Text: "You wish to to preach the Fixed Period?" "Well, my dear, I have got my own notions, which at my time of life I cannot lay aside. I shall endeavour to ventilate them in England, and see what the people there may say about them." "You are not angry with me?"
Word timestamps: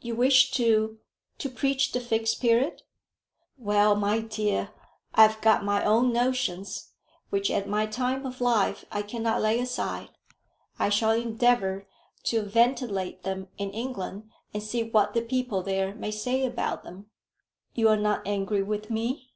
"You 0.00 0.14
wish 0.16 0.52
to 0.52 1.00
to 1.36 1.50
preach 1.50 1.92
the 1.92 2.00
Fixed 2.00 2.40
Period?" 2.40 2.80
"Well, 3.58 3.94
my 3.94 4.20
dear, 4.20 4.70
I 5.14 5.20
have 5.26 5.38
got 5.42 5.66
my 5.66 5.84
own 5.84 6.14
notions, 6.14 6.92
which 7.28 7.50
at 7.50 7.68
my 7.68 7.84
time 7.84 8.24
of 8.24 8.40
life 8.40 8.86
I 8.90 9.02
cannot 9.02 9.42
lay 9.42 9.60
aside. 9.60 10.08
I 10.78 10.88
shall 10.88 11.10
endeavour 11.10 11.86
to 12.22 12.40
ventilate 12.40 13.22
them 13.22 13.48
in 13.58 13.70
England, 13.72 14.30
and 14.54 14.62
see 14.62 14.82
what 14.82 15.12
the 15.12 15.20
people 15.20 15.60
there 15.62 15.94
may 15.94 16.10
say 16.10 16.46
about 16.46 16.82
them." 16.82 17.10
"You 17.74 17.90
are 17.90 17.98
not 17.98 18.26
angry 18.26 18.62
with 18.62 18.88
me?" 18.88 19.34